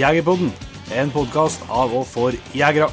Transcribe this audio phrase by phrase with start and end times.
[0.00, 0.48] Jegerpodden,
[0.96, 2.88] en podkast av og for jegere.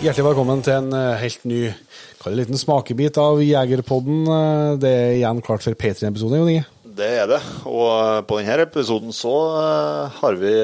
[0.00, 4.22] Hjertelig velkommen til en eh, helt ny en liten smakebit av Jegerpodden.
[4.26, 6.64] Eh, Det er igjen klart for P3-episode, Jon Inge.
[7.00, 7.40] Det er det.
[7.68, 9.34] Og eh, på denne episoden så
[10.16, 10.54] har vi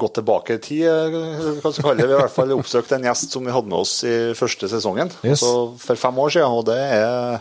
[0.00, 0.88] gått tilbake i tid.
[1.60, 2.08] Hva skal vi kalle det?
[2.08, 4.72] Vi har i hvert fall oppsøkt en gjest som vi hadde med oss i første
[4.72, 5.12] sesongen.
[5.20, 5.36] Yes.
[5.44, 7.38] altså for fem år siden, og det er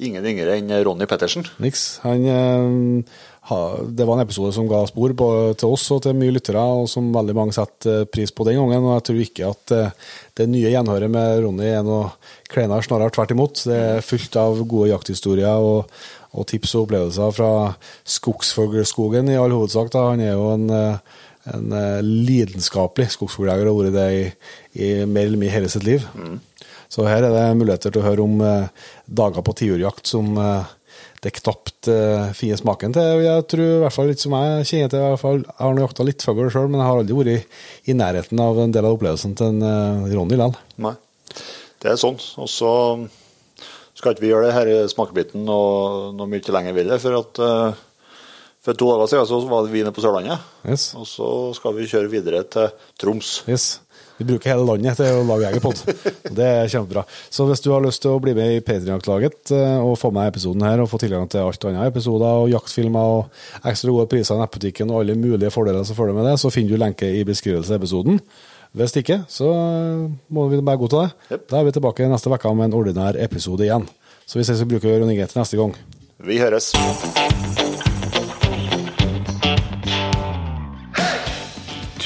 [0.00, 1.44] ingen yngre enn Ronny Pettersen.
[1.62, 2.00] Niks.
[2.04, 5.28] Han, eh, det var en episode som ga spor på,
[5.58, 8.60] til oss og til mye lyttere, og som veldig mange setter eh, pris på den
[8.60, 8.86] gangen.
[8.86, 10.10] Og jeg tror ikke at eh,
[10.40, 12.12] det nye gjenhøret med Ronny er noe
[12.52, 13.64] kleinere, snarere tvert imot.
[13.68, 15.90] Det er fullt av gode jakthistorier og,
[16.32, 17.52] og tips og opplevelser fra
[18.18, 19.92] skogsfuglskogen i all hovedsak.
[19.92, 20.08] Da.
[20.12, 20.70] Han er jo en,
[21.50, 24.26] en eh, lidenskapelig skogsfugljeger og har vært det i,
[24.78, 26.04] i mer eller mindre hele sitt liv.
[26.92, 30.70] Så her er det muligheter til å høre om eh, dager på tiurjakt som eh,
[31.22, 33.22] det knapt eh, finnes smaken til.
[33.22, 35.82] Jeg tror i hvert fall litt som jeg kjenner til, i hvert fall, jeg har
[35.84, 38.96] jakta litt fugl sjøl, men jeg har aldri vært i, nærheten av en del av
[38.96, 40.56] opplevelsen til en, eh, Ronny Lell.
[40.82, 40.96] Nei.
[41.82, 42.18] Det er sånn.
[42.42, 42.72] Og så
[43.98, 47.42] skal ikke vi gjøre det her i smakebiten noe, noe mye lenger videre, for at
[47.46, 47.82] eh,
[48.62, 50.92] for to dager siden så var vi inne på Sørlandet, Yes.
[50.94, 52.68] og så skal vi kjøre videre til
[53.00, 53.42] Troms.
[53.50, 53.80] Yes.
[54.20, 55.80] Vi bruker hele landet til å lage jegerpod.
[56.36, 57.02] Det er kjempebra.
[57.32, 60.28] Så hvis du har lyst til å bli med i P3-jaktlaget eh, og få med
[60.30, 64.36] episoden her og få tilgang til alt annet episoder og jaktfilmer og ekstra gode priser
[64.38, 67.24] i nettbutikken og alle mulige fordeler som følger med det, så finner du lenke i
[67.26, 68.20] beskrivelsen av episoden.
[68.78, 69.50] Hvis ikke, så
[70.32, 71.10] må vi bare godta det.
[71.32, 71.48] Yep.
[71.50, 73.88] Da er vi tilbake neste uke med en ordinær episode igjen.
[74.22, 75.74] Så vi ses og bruker Ron Inge til neste gang.
[76.22, 76.70] Vi høres.